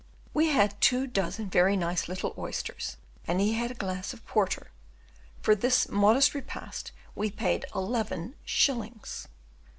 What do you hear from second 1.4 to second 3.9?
very nice little oysters, and he had a